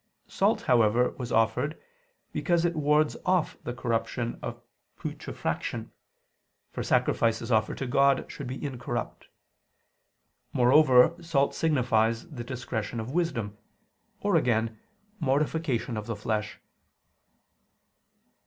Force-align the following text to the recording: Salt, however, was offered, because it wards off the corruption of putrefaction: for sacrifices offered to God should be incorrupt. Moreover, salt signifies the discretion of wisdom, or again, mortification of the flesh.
Salt, 0.27 0.63
however, 0.63 1.11
was 1.19 1.31
offered, 1.31 1.79
because 2.33 2.65
it 2.65 2.75
wards 2.75 3.15
off 3.23 3.55
the 3.63 3.71
corruption 3.71 4.39
of 4.41 4.59
putrefaction: 4.97 5.91
for 6.71 6.81
sacrifices 6.81 7.51
offered 7.51 7.77
to 7.77 7.85
God 7.85 8.25
should 8.27 8.47
be 8.47 8.65
incorrupt. 8.65 9.27
Moreover, 10.53 11.15
salt 11.21 11.53
signifies 11.53 12.27
the 12.31 12.43
discretion 12.43 12.99
of 12.99 13.11
wisdom, 13.13 13.55
or 14.21 14.35
again, 14.35 14.79
mortification 15.19 15.95
of 15.97 16.07
the 16.07 16.15
flesh. 16.15 16.59